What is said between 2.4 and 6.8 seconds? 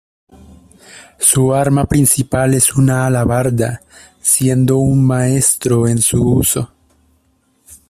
es una alabarda, siendo un maestro en su uso.